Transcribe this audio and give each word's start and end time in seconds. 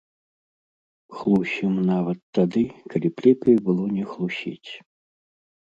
Хлусім 1.17 1.73
нават 1.91 2.19
тады, 2.39 2.63
калі 2.95 3.07
б 3.15 3.29
лепей 3.29 3.57
было 3.69 3.83
не 4.01 4.11
хлусіць. 4.17 4.71